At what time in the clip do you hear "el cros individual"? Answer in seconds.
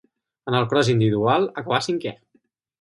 0.59-1.47